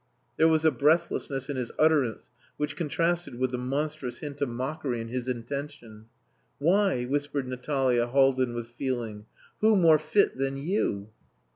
[0.35, 4.99] There was a breathlessness in his utterance which contrasted with the monstrous hint of mockery
[4.99, 6.07] in his intention.
[6.57, 9.27] "Why!" whispered Natalia Haldin with feeling.
[9.59, 11.09] "Who more fit than you?"